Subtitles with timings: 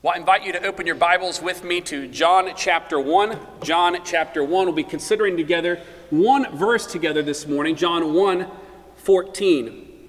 [0.00, 3.36] Well, I invite you to open your Bibles with me to John chapter 1.
[3.64, 4.66] John chapter 1.
[4.66, 8.46] We'll be considering together one verse together this morning, John 1
[8.94, 10.08] 14.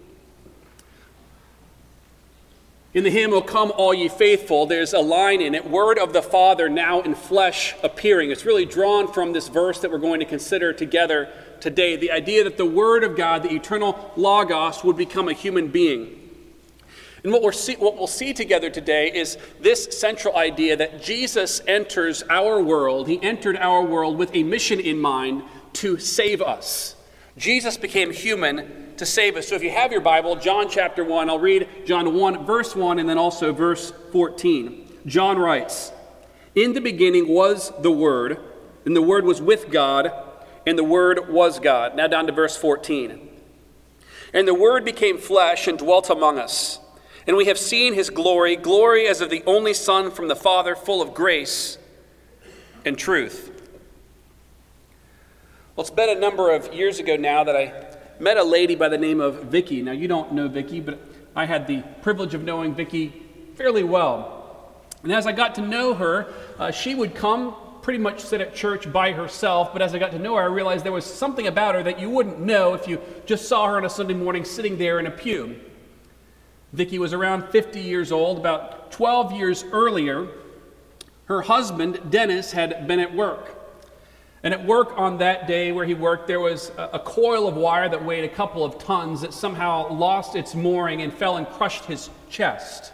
[2.93, 6.13] In the hymn, O come all ye faithful, there's a line in it, Word of
[6.13, 8.29] the Father now in flesh appearing.
[8.29, 11.29] It's really drawn from this verse that we're going to consider together
[11.61, 15.69] today the idea that the Word of God, the eternal Logos, would become a human
[15.69, 16.18] being.
[17.23, 21.61] And what, we're see, what we'll see together today is this central idea that Jesus
[21.67, 23.07] enters our world.
[23.07, 25.43] He entered our world with a mission in mind
[25.73, 26.95] to save us.
[27.37, 29.47] Jesus became human to save us.
[29.47, 32.99] So if you have your Bible, John chapter 1, I'll read John 1, verse 1,
[32.99, 34.87] and then also verse 14.
[35.05, 35.91] John writes,
[36.55, 38.39] In the beginning was the Word,
[38.85, 40.11] and the Word was with God,
[40.67, 41.95] and the Word was God.
[41.95, 43.29] Now down to verse 14.
[44.33, 46.79] And the Word became flesh and dwelt among us.
[47.29, 50.75] And we have seen his glory, glory as of the only Son from the Father,
[50.75, 51.77] full of grace
[52.83, 53.51] and truth.
[55.75, 58.89] Well, it's been a number of years ago now that I met a lady by
[58.89, 59.83] the name of Vicky.
[59.83, 60.99] Now, you don't know Vicky, but
[61.35, 63.21] I had the privilege of knowing Vicky
[63.53, 64.81] fairly well.
[65.03, 68.55] And as I got to know her, uh, she would come pretty much sit at
[68.55, 71.45] church by herself, but as I got to know her, I realized there was something
[71.45, 74.43] about her that you wouldn't know if you just saw her on a Sunday morning
[74.43, 75.59] sitting there in a pew.
[76.73, 78.37] Vicky was around 50 years old.
[78.37, 80.27] About 12 years earlier,
[81.25, 83.55] her husband, Dennis, had been at work.
[84.41, 87.57] And at work on that day where he worked, there was a, a, coil of
[87.57, 91.47] wire that weighed a couple of tons that somehow lost its mooring and fell and
[91.47, 92.93] crushed his chest.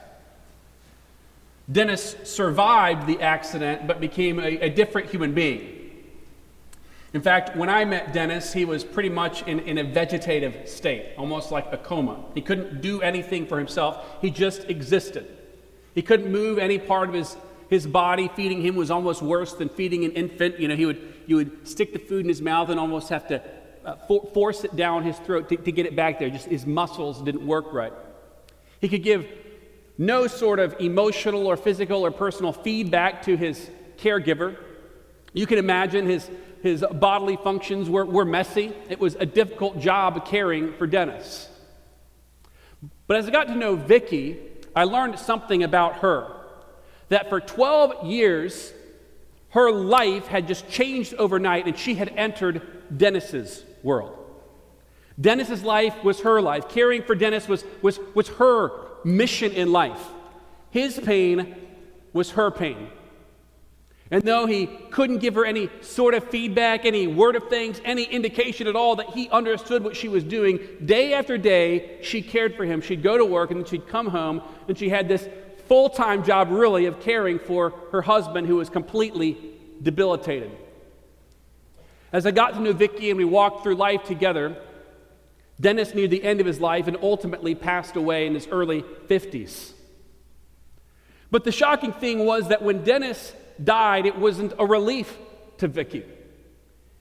[1.72, 5.85] Dennis survived the accident but became a, a different human being.
[7.16, 11.14] In fact, when I met Dennis, he was pretty much in, in a vegetative state,
[11.18, 12.22] almost like a coma.
[12.34, 15.26] He couldn't do anything for himself, he just existed.
[15.94, 17.38] He couldn't move any part of his,
[17.70, 18.30] his body.
[18.36, 20.60] Feeding him was almost worse than feeding an infant.
[20.60, 23.26] You know, he would, you would stick the food in his mouth and almost have
[23.30, 23.42] to
[23.86, 26.30] uh, for, force it down his throat to, to get it back there.
[26.30, 27.94] Just his muscles didn't work right.
[28.82, 29.26] He could give
[29.98, 34.58] no sort of emotional or physical or personal feedback to his caregiver.
[35.36, 36.28] You can imagine his
[36.66, 38.74] his bodily functions were, were messy.
[38.90, 41.48] It was a difficult job caring for Dennis.
[43.06, 44.40] But as I got to know Vicky,
[44.76, 46.36] I learned something about her.
[47.10, 48.74] That for 12 years,
[49.50, 52.64] her life had just changed overnight and she had entered
[52.98, 54.18] Dennis's world.
[55.22, 56.68] Dennis's life was her life.
[56.70, 58.72] Caring for Dennis was, was, was her
[59.04, 60.04] mission in life.
[60.72, 61.56] His pain
[62.12, 62.90] was her pain.
[64.12, 68.04] And though he couldn't give her any sort of feedback, any word of things, any
[68.04, 72.56] indication at all that he understood what she was doing, day after day, she cared
[72.56, 72.82] for him.
[72.82, 75.28] She'd go to work and then she'd come home, and she had this
[75.68, 79.38] full time job, really, of caring for her husband who was completely
[79.82, 80.52] debilitated.
[82.14, 84.56] As I got to know Vicky and we walked through life together,
[85.60, 89.72] Dennis near the end of his life and ultimately passed away in his early 50s.
[91.32, 93.34] But the shocking thing was that when Dennis
[93.64, 95.18] died, it wasn't a relief
[95.58, 96.04] to Vicky.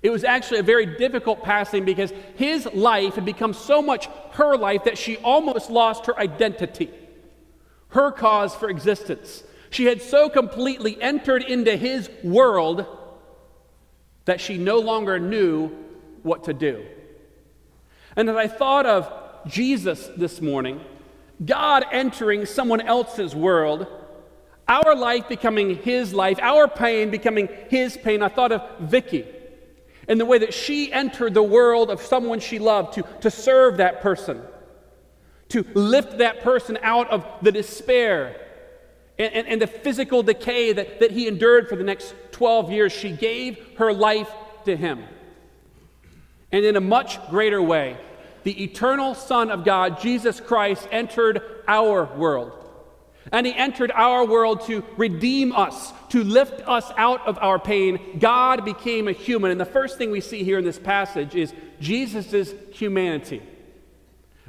[0.03, 4.56] It was actually a very difficult passing because his life had become so much her
[4.56, 6.91] life that she almost lost her identity,
[7.88, 9.42] her cause for existence.
[9.70, 12.86] She had so completely entered into his world
[14.26, 15.69] that she no longer knew
[16.22, 16.84] what to do.
[18.15, 19.10] And as I thought of
[19.47, 20.81] Jesus this morning,
[21.44, 23.86] God entering someone else's world,
[24.67, 28.23] our life becoming his life, our pain becoming his pain.
[28.23, 29.27] I thought of Vicky
[30.09, 33.79] and the way that she entered the world of someone she loved to, to serve
[33.79, 34.41] that person,
[35.51, 38.41] to lift that person out of the despair
[39.19, 42.93] and, and, and the physical decay that, that he endured for the next 12 years.
[42.93, 44.31] She gave her life
[44.65, 45.05] to him.
[46.51, 47.97] And in a much greater way,
[48.43, 52.64] the eternal Son of God, Jesus Christ, entered our world.
[53.33, 58.19] And he entered our world to redeem us, to lift us out of our pain.
[58.19, 59.51] God became a human.
[59.51, 63.43] And the first thing we see here in this passage is Jesus' humanity.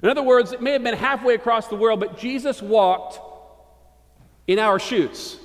[0.03, 3.19] In other words, it may have been halfway across the world, but Jesus walked
[4.45, 5.37] in our shoes.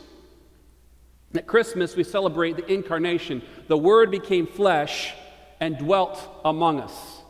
[1.35, 3.43] At Christmas, we celebrate the incarnation.
[3.69, 5.15] The Word became flesh
[5.61, 7.21] and dwelt among us.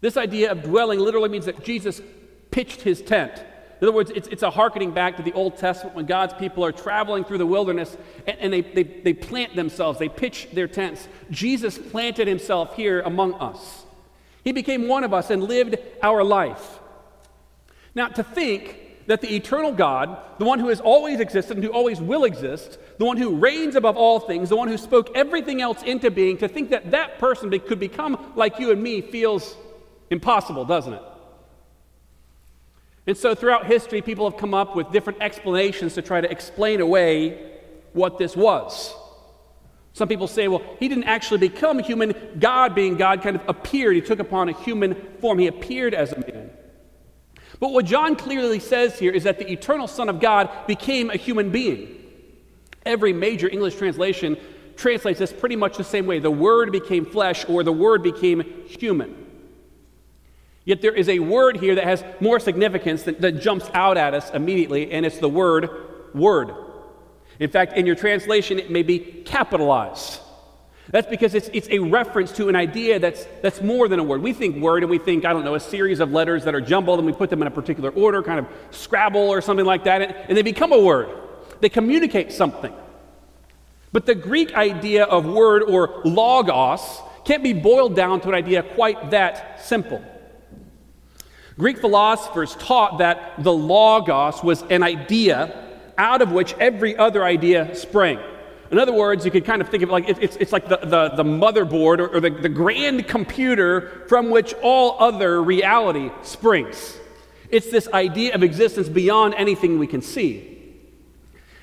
[0.00, 2.02] This idea of dwelling literally means that Jesus
[2.50, 3.42] pitched his tent.
[3.80, 6.64] In other words, it's, it's a hearkening back to the Old Testament when God's people
[6.64, 10.68] are traveling through the wilderness and, and they, they, they plant themselves, they pitch their
[10.68, 11.08] tents.
[11.30, 13.84] Jesus planted himself here among us.
[14.44, 16.78] He became one of us and lived our life.
[17.94, 21.70] Now, to think that the eternal God, the one who has always existed and who
[21.70, 25.60] always will exist, the one who reigns above all things, the one who spoke everything
[25.60, 29.56] else into being, to think that that person could become like you and me feels
[30.10, 31.02] impossible, doesn't it?
[33.06, 36.80] And so throughout history, people have come up with different explanations to try to explain
[36.80, 37.52] away
[37.92, 38.94] what this was.
[39.92, 42.14] Some people say, well, he didn't actually become human.
[42.38, 43.94] God, being God, kind of appeared.
[43.94, 45.38] He took upon a human form.
[45.38, 46.50] He appeared as a man.
[47.60, 51.16] But what John clearly says here is that the eternal Son of God became a
[51.16, 52.00] human being.
[52.84, 54.36] Every major English translation
[54.76, 58.42] translates this pretty much the same way the Word became flesh or the Word became
[58.66, 59.23] human.
[60.64, 64.14] Yet there is a word here that has more significance that, that jumps out at
[64.14, 65.68] us immediately, and it's the word
[66.14, 66.54] word.
[67.38, 70.20] In fact, in your translation, it may be capitalized.
[70.90, 74.22] That's because it's, it's a reference to an idea that's, that's more than a word.
[74.22, 76.60] We think word and we think, I don't know, a series of letters that are
[76.60, 79.84] jumbled and we put them in a particular order, kind of Scrabble or something like
[79.84, 81.08] that, and, and they become a word.
[81.60, 82.72] They communicate something.
[83.92, 88.62] But the Greek idea of word or logos can't be boiled down to an idea
[88.62, 90.04] quite that simple.
[91.58, 95.64] Greek philosophers taught that the logos was an idea
[95.96, 98.18] out of which every other idea sprang.
[98.70, 100.78] In other words, you could kind of think of it like it's, it's like the,
[100.78, 106.98] the, the motherboard or, or the, the grand computer from which all other reality springs.
[107.50, 110.50] It's this idea of existence beyond anything we can see.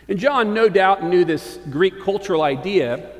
[0.08, 3.12] And John, no doubt, knew this Greek cultural idea.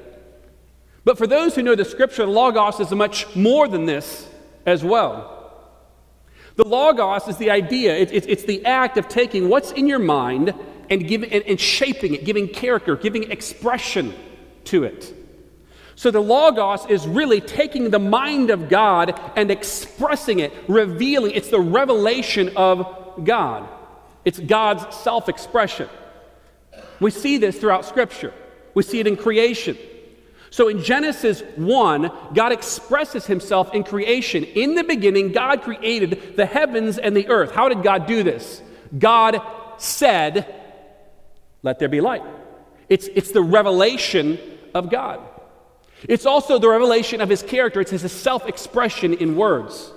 [1.04, 4.30] But for those who know the scripture, the Logos is much more than this
[4.66, 5.41] as well.
[6.56, 10.00] The Logos is the idea, it, it, it's the act of taking what's in your
[10.00, 10.54] mind
[10.90, 14.14] and, giving, and, and shaping it, giving character, giving expression
[14.66, 15.14] to it.
[15.96, 21.32] So the Logos is really taking the mind of God and expressing it, revealing.
[21.32, 23.70] It's the revelation of God,
[24.26, 25.88] it's God's self expression.
[27.00, 28.34] We see this throughout Scripture,
[28.74, 29.78] we see it in creation.
[30.52, 34.44] So in Genesis 1, God expresses himself in creation.
[34.44, 37.52] In the beginning, God created the heavens and the earth.
[37.52, 38.62] How did God do this?
[38.98, 39.42] God
[39.78, 40.54] said,
[41.64, 42.24] let there be light.
[42.90, 44.38] It's, it's the revelation
[44.74, 45.22] of God.
[46.10, 49.94] It's also the revelation of his character, it's his self expression in words.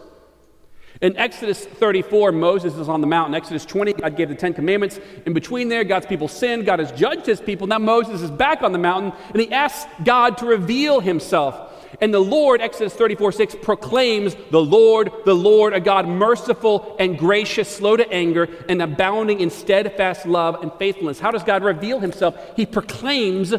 [1.05, 3.35] In Exodus 34, Moses is on the mountain.
[3.35, 4.99] Exodus 20, God gave the Ten Commandments.
[5.27, 6.65] In between there, God's people sinned.
[6.65, 7.67] God has judged his people.
[7.67, 11.73] Now Moses is back on the mountain and he asks God to reveal himself.
[12.01, 17.19] And the Lord, Exodus 34 6, proclaims, The Lord, the Lord, a God merciful and
[17.19, 21.21] gracious, slow to anger, and abounding in steadfast love and faithfulness.
[21.21, 22.35] How does God reveal himself?
[22.57, 23.53] He proclaims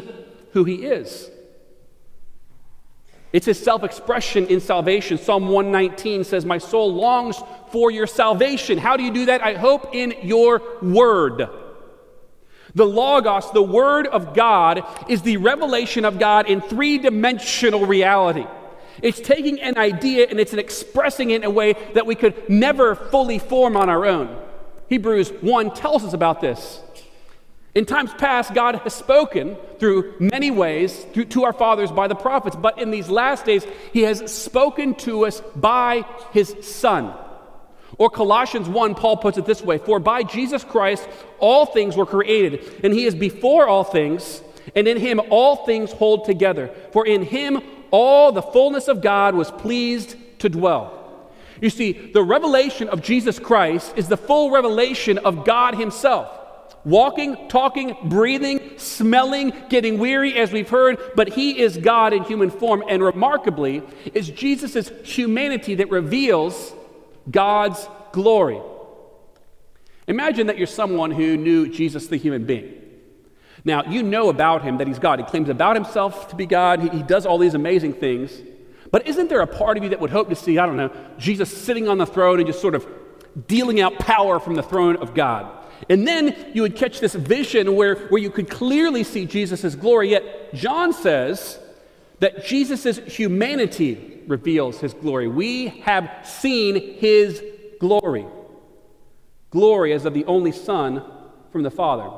[0.50, 1.30] who he is.
[3.32, 5.18] It's his self expression in salvation.
[5.18, 7.36] Psalm 119 says, My soul longs
[7.70, 8.78] for your salvation.
[8.78, 9.42] How do you do that?
[9.42, 11.48] I hope in your word.
[12.74, 18.46] The Logos, the Word of God, is the revelation of God in three dimensional reality.
[19.02, 22.94] It's taking an idea and it's expressing it in a way that we could never
[22.94, 24.42] fully form on our own.
[24.88, 26.80] Hebrews 1 tells us about this.
[27.76, 32.14] In times past, God has spoken through many ways through, to our fathers by the
[32.14, 37.12] prophets, but in these last days, He has spoken to us by His Son.
[37.98, 41.06] Or Colossians 1, Paul puts it this way For by Jesus Christ
[41.38, 44.40] all things were created, and he is before all things,
[44.74, 46.74] and in him all things hold together.
[46.92, 47.60] For in him
[47.90, 50.94] all the fullness of God was pleased to dwell.
[51.60, 56.45] You see, the revelation of Jesus Christ is the full revelation of God himself.
[56.86, 62.48] Walking, talking, breathing, smelling, getting weary, as we've heard, but he is God in human
[62.48, 62.84] form.
[62.88, 63.82] And remarkably,
[64.14, 66.72] it's Jesus' humanity that reveals
[67.28, 68.60] God's glory.
[70.06, 72.72] Imagine that you're someone who knew Jesus, the human being.
[73.64, 75.18] Now, you know about him that he's God.
[75.18, 78.30] He claims about himself to be God, he, he does all these amazing things.
[78.92, 80.92] But isn't there a part of you that would hope to see, I don't know,
[81.18, 82.86] Jesus sitting on the throne and just sort of
[83.48, 85.55] dealing out power from the throne of God?
[85.88, 90.10] And then you would catch this vision where, where you could clearly see Jesus' glory.
[90.10, 91.58] Yet, John says
[92.20, 95.28] that Jesus' humanity reveals his glory.
[95.28, 97.42] We have seen his
[97.78, 98.26] glory.
[99.50, 101.04] Glory as of the only Son
[101.52, 102.10] from the Father.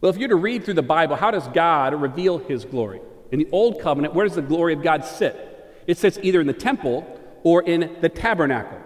[0.00, 3.00] Well, if you're to read through the Bible, how does God reveal his glory?
[3.32, 5.82] In the Old Covenant, where does the glory of God sit?
[5.86, 8.78] It sits either in the temple or in the tabernacle.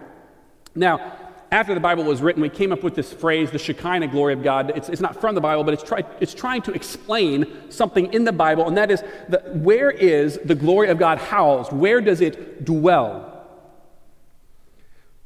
[0.75, 4.33] Now, after the Bible was written, we came up with this phrase, the Shekinah glory
[4.33, 4.71] of God.
[4.75, 8.23] It's, it's not from the Bible, but it's, try, it's trying to explain something in
[8.23, 11.71] the Bible, and that is the, where is the glory of God housed?
[11.71, 13.25] Where does it dwell?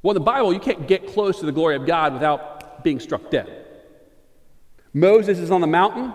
[0.01, 3.01] Well, in the Bible, you can't get close to the glory of God without being
[3.01, 3.65] struck dead.
[4.93, 6.13] Moses is on the mountain,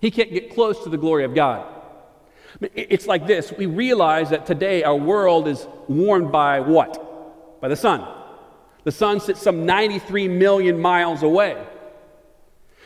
[0.00, 1.66] he can't get close to the glory of God.
[2.74, 7.60] It's like this we realize that today our world is warmed by what?
[7.60, 8.17] By the sun.
[8.88, 11.62] The sun sits some 93 million miles away.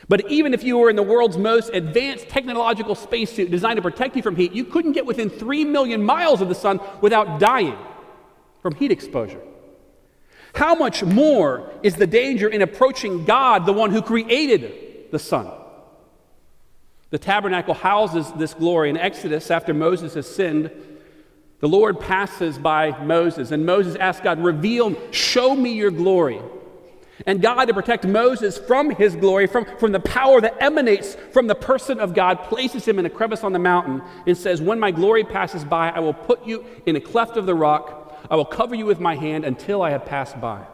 [0.09, 4.17] But even if you were in the world's most advanced technological spacesuit designed to protect
[4.17, 7.79] you from heat, you couldn't get within 3 million miles of the sun without dying
[8.63, 9.41] from heat exposure.
[10.57, 15.53] How much more is the danger in approaching God, the one who created the sun?
[17.11, 18.91] The tabernacle houses this glory.
[18.91, 20.73] In Exodus, after Moses has sinned,
[21.63, 26.41] the Lord passes by Moses, and Moses asks God, Reveal, show me your glory.
[27.25, 31.47] And God, to protect Moses from his glory, from, from the power that emanates from
[31.47, 34.81] the person of God, places him in a crevice on the mountain and says, When
[34.81, 38.21] my glory passes by, I will put you in a cleft of the rock.
[38.29, 40.67] I will cover you with my hand until I have passed by.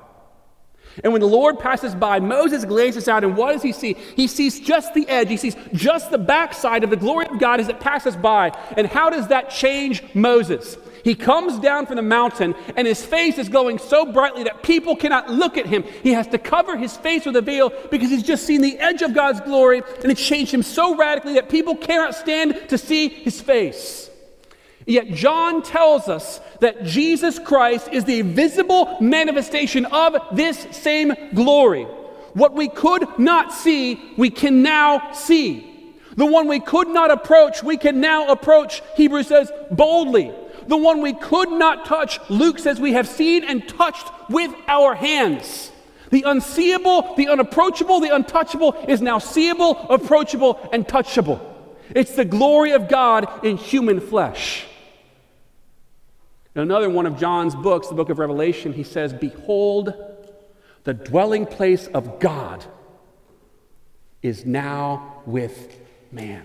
[1.05, 3.97] And when the Lord passes by, Moses glances out, and what does he see?
[4.17, 5.29] He sees just the edge.
[5.29, 8.51] He sees just the backside of the glory of God as it passes by.
[8.77, 10.77] And how does that change Moses?
[11.05, 14.97] He comes down from the mountain, and his face is glowing so brightly that people
[14.97, 15.85] cannot look at him.
[16.03, 19.03] He has to cover his face with a veil because he's just seen the edge
[19.03, 23.09] of God's glory, and it changed him so radically that people cannot stand to see
[23.09, 24.08] his face.
[24.89, 31.85] Yet John tells us that Jesus Christ is the visible manifestation of this same glory.
[32.33, 35.93] What we could not see, we can now see.
[36.17, 40.33] The one we could not approach, we can now approach, Hebrews says, boldly.
[40.69, 44.95] The one we could not touch, Luke says, we have seen and touched with our
[44.95, 45.71] hands.
[46.09, 51.41] The unseeable, the unapproachable, the untouchable is now seeable, approachable, and touchable.
[51.95, 54.65] It's the glory of God in human flesh.
[56.59, 59.95] In another one of John's books, the book of Revelation, he says, Behold,
[60.83, 62.65] the dwelling place of God
[64.23, 65.79] is now with
[66.11, 66.45] man.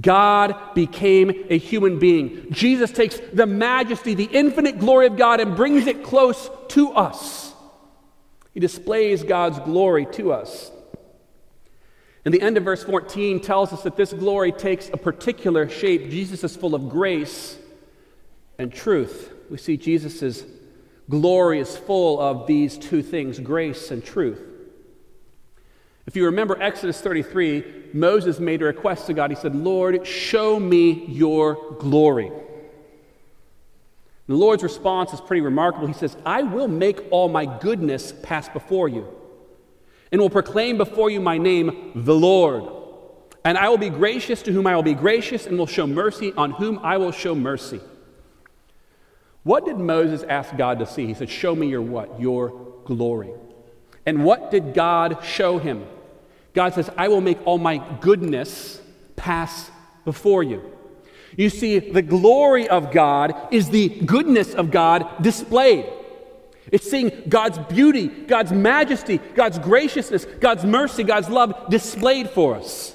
[0.00, 2.46] God became a human being.
[2.52, 7.52] Jesus takes the majesty, the infinite glory of God, and brings it close to us.
[8.52, 10.70] He displays God's glory to us.
[12.24, 16.08] And the end of verse 14 tells us that this glory takes a particular shape.
[16.08, 17.58] Jesus is full of grace
[18.58, 19.32] and truth.
[19.50, 20.44] We see Jesus'
[21.10, 24.40] glory is full of these two things grace and truth.
[26.06, 29.30] If you remember Exodus 33, Moses made a request to God.
[29.30, 32.30] He said, Lord, show me your glory.
[34.26, 35.86] The Lord's response is pretty remarkable.
[35.86, 39.06] He says, I will make all my goodness pass before you,
[40.12, 42.64] and will proclaim before you my name, the Lord.
[43.44, 46.32] And I will be gracious to whom I will be gracious, and will show mercy
[46.36, 47.80] on whom I will show mercy.
[49.44, 51.06] What did Moses ask God to see?
[51.06, 52.20] He said, Show me your what?
[52.20, 53.30] Your glory.
[54.06, 55.86] And what did God show him?
[56.52, 58.80] God says, I will make all my goodness
[59.16, 59.70] pass
[60.04, 60.62] before you.
[61.36, 65.86] You see, the glory of God is the goodness of God displayed.
[66.70, 72.93] It's seeing God's beauty, God's majesty, God's graciousness, God's mercy, God's love displayed for us.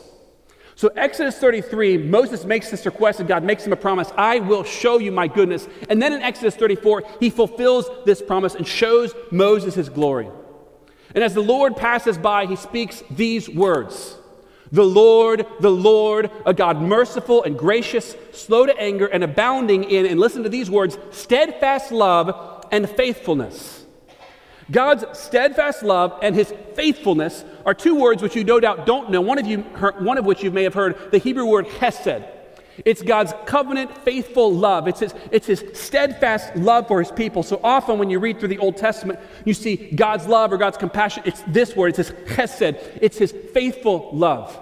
[0.80, 4.64] So, Exodus 33, Moses makes this request, and God makes him a promise I will
[4.64, 5.68] show you my goodness.
[5.90, 10.30] And then in Exodus 34, he fulfills this promise and shows Moses his glory.
[11.14, 14.16] And as the Lord passes by, he speaks these words
[14.72, 20.06] The Lord, the Lord, a God merciful and gracious, slow to anger, and abounding in,
[20.06, 23.86] and listen to these words, steadfast love and faithfulness
[24.72, 29.22] God's steadfast love and his faithfulness are two words which you no doubt don't know,
[29.22, 32.24] one of, you, one of which you may have heard the Hebrew word hesed.
[32.86, 34.88] It's God's covenant, faithful love.
[34.88, 37.44] It's his, it's his steadfast love for his people.
[37.44, 40.78] So often when you read through the Old Testament, you see God's love or God's
[40.78, 41.24] compassion.
[41.26, 42.78] It's this word, it's his hesed.
[43.02, 44.58] It's his faithful love.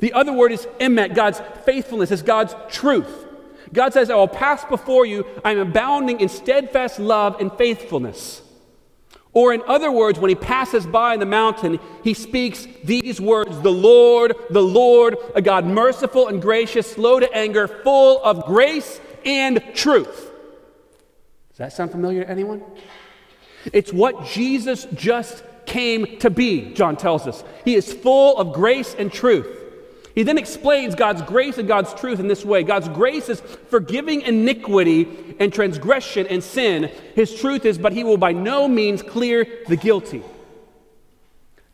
[0.00, 3.26] The other word is emet, God's faithfulness, is God's truth.
[3.72, 5.24] God says, I will pass before you.
[5.44, 8.42] I'm abounding in steadfast love and faithfulness.
[9.32, 13.70] Or, in other words, when he passes by the mountain, he speaks these words The
[13.70, 19.62] Lord, the Lord, a God merciful and gracious, slow to anger, full of grace and
[19.74, 20.32] truth.
[21.50, 22.62] Does that sound familiar to anyone?
[23.72, 27.44] It's what Jesus just came to be, John tells us.
[27.64, 29.58] He is full of grace and truth.
[30.14, 34.22] He then explains God's grace and God's truth in this way God's grace is forgiving
[34.22, 36.90] iniquity and transgression and sin.
[37.14, 40.22] His truth is, but he will by no means clear the guilty.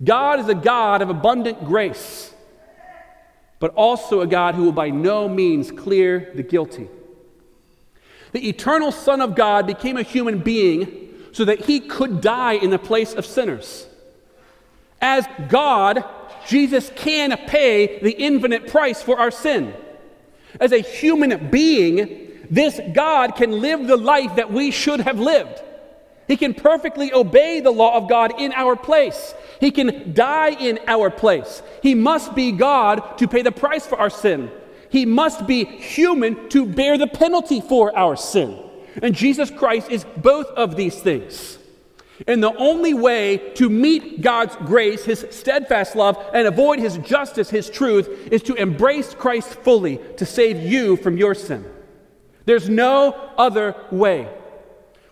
[0.04, 2.34] God is a God of abundant grace,
[3.58, 6.88] but also a God who will by no means clear the guilty.
[8.32, 12.68] The eternal Son of God became a human being so that he could die in
[12.68, 13.86] the place of sinners.
[15.00, 16.04] As God,
[16.46, 19.74] Jesus can pay the infinite price for our sin.
[20.60, 25.62] As a human being, this God can live the life that we should have lived.
[26.28, 29.34] He can perfectly obey the law of God in our place.
[29.60, 31.62] He can die in our place.
[31.82, 34.50] He must be God to pay the price for our sin.
[34.88, 38.58] He must be human to bear the penalty for our sin.
[39.02, 41.58] And Jesus Christ is both of these things.
[42.26, 47.50] And the only way to meet God's grace, His steadfast love, and avoid His justice,
[47.50, 51.64] His truth, is to embrace Christ fully to save you from your sin.
[52.46, 54.28] There's no other way.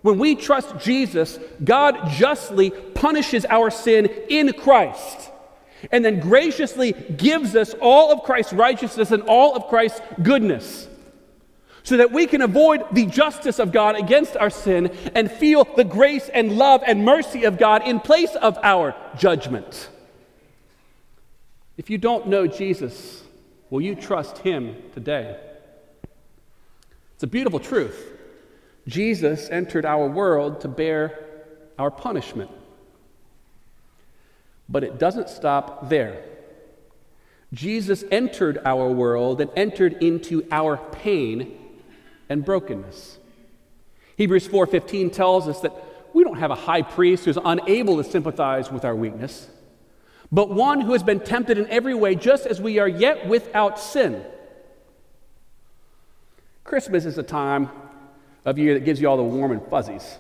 [0.03, 5.31] When we trust Jesus, God justly punishes our sin in Christ
[5.91, 10.89] and then graciously gives us all of Christ's righteousness and all of Christ's goodness
[11.85, 15.85] so that we can avoid the justice of God against our sin and feel the
[15.85, 19.91] grace and love and mercy of God in place of our judgment.
[21.77, 23.23] If you don't know Jesus,
[23.69, 25.39] will you trust him today?
[27.15, 28.13] It's a beautiful truth.
[28.89, 31.19] Jesus entered our world to bear
[31.79, 32.51] our punishment.
[34.71, 36.25] But it doesn't stop there.
[37.53, 41.59] Jesus entered our world and entered into our pain
[42.29, 43.19] and brokenness.
[44.17, 45.73] Hebrews 4:15 tells us that
[46.13, 49.49] we don't have a high priest who's unable to sympathize with our weakness,
[50.31, 53.79] but one who has been tempted in every way just as we are yet without
[53.79, 54.25] sin.
[56.63, 57.69] Christmas is a time
[58.45, 60.19] of year that gives you all the warm and fuzzies.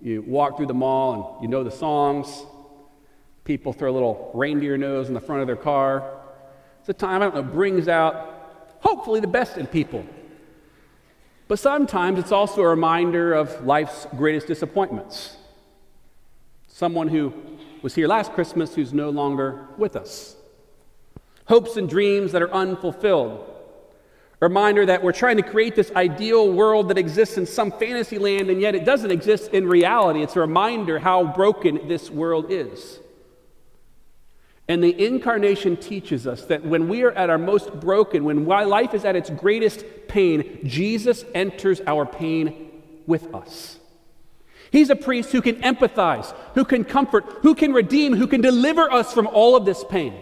[0.00, 2.44] You walk through the mall and you know the songs.
[3.44, 6.20] People throw a little reindeer nose in the front of their car.
[6.80, 10.04] It's a time, I don't know, brings out hopefully the best in people.
[11.54, 15.36] But sometimes it's also a reminder of life's greatest disappointments.
[16.66, 17.32] Someone who
[17.80, 20.34] was here last Christmas who's no longer with us.
[21.44, 23.48] Hopes and dreams that are unfulfilled
[24.40, 28.50] reminder that we're trying to create this ideal world that exists in some fantasy land,
[28.50, 30.24] and yet it doesn't exist in reality.
[30.24, 32.98] It's a reminder how broken this world is.
[34.66, 38.94] And the incarnation teaches us that when we are at our most broken, when life
[38.94, 42.70] is at its greatest pain, Jesus enters our pain
[43.06, 43.78] with us.
[44.72, 48.90] He's a priest who can empathize, who can comfort, who can redeem, who can deliver
[48.90, 50.14] us from all of this pain.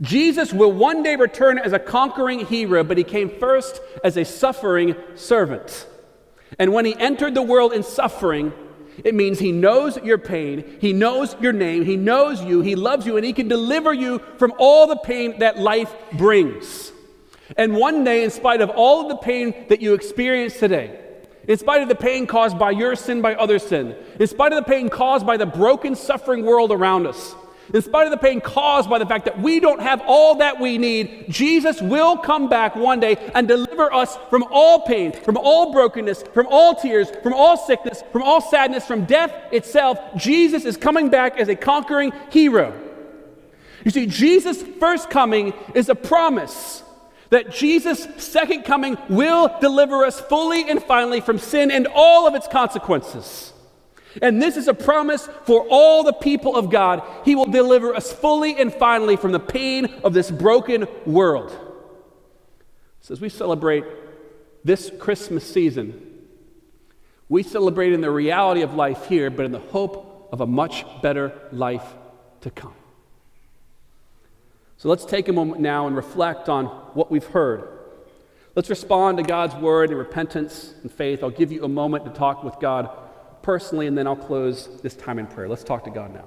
[0.00, 4.24] Jesus will one day return as a conquering hero, but he came first as a
[4.24, 5.86] suffering servant.
[6.58, 8.52] And when he entered the world in suffering,
[9.02, 13.06] it means he knows your pain, he knows your name, he knows you, he loves
[13.06, 16.92] you, and he can deliver you from all the pain that life brings.
[17.56, 21.00] And one day, in spite of all of the pain that you experience today,
[21.46, 24.64] in spite of the pain caused by your sin, by other sin, in spite of
[24.64, 27.34] the pain caused by the broken, suffering world around us,
[27.72, 30.60] in spite of the pain caused by the fact that we don't have all that
[30.60, 35.36] we need, Jesus will come back one day and deliver us from all pain, from
[35.36, 39.98] all brokenness, from all tears, from all sickness, from all sadness, from death itself.
[40.16, 42.78] Jesus is coming back as a conquering hero.
[43.84, 46.82] You see, Jesus' first coming is a promise
[47.30, 52.34] that Jesus' second coming will deliver us fully and finally from sin and all of
[52.34, 53.52] its consequences.
[54.22, 57.02] And this is a promise for all the people of God.
[57.24, 61.56] He will deliver us fully and finally from the pain of this broken world.
[63.00, 63.84] So, as we celebrate
[64.64, 66.26] this Christmas season,
[67.28, 70.84] we celebrate in the reality of life here, but in the hope of a much
[71.02, 71.84] better life
[72.42, 72.74] to come.
[74.78, 77.68] So, let's take a moment now and reflect on what we've heard.
[78.54, 81.24] Let's respond to God's word in repentance and faith.
[81.24, 82.88] I'll give you a moment to talk with God
[83.44, 85.48] personally, and then I'll close this time in prayer.
[85.48, 86.24] Let's talk to God now.